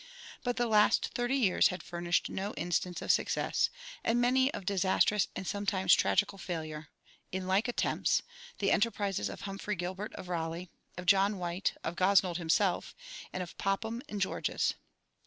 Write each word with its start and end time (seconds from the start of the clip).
But 0.43 0.55
the 0.57 0.65
last 0.65 1.09
thirty 1.13 1.35
years 1.35 1.67
had 1.67 1.83
furnished 1.83 2.27
no 2.27 2.55
instance 2.55 3.03
of 3.03 3.11
success, 3.11 3.69
and 4.03 4.19
many 4.19 4.51
of 4.51 4.65
disastrous 4.65 5.27
and 5.35 5.45
sometimes 5.45 5.93
tragical 5.93 6.39
failure, 6.39 6.87
in 7.31 7.45
like 7.45 7.67
attempts 7.67 8.23
the 8.57 8.71
enterprises 8.71 9.29
of 9.29 9.41
Humphrey 9.41 9.75
Gilbert, 9.75 10.15
of 10.15 10.27
Raleigh, 10.27 10.71
of 10.97 11.05
John 11.05 11.37
White, 11.37 11.75
of 11.83 11.95
Gosnold 11.95 12.39
himself, 12.39 12.95
and 13.31 13.43
of 13.43 13.55
Popham 13.59 14.01
and 14.09 14.19
Gorges. 14.19 14.73